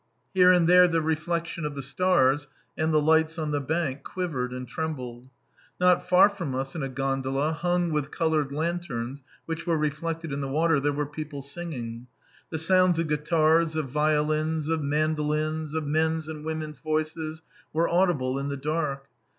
[0.33, 4.51] Here and there the reflection of the stars and the lights on the bank quivered
[4.51, 5.29] and trembled.
[5.79, 10.41] Not far from us in a gondola, hung with coloured lanterns which were reflected in
[10.41, 12.07] the water, there were people singing.
[12.49, 18.39] The sounds of guitars, of violins, of mandolins, of men's and women's voices, were audible
[18.39, 19.07] in the dark.